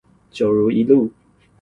[0.31, 1.11] 九如一路